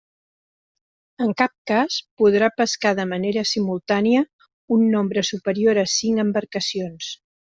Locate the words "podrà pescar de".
2.21-3.05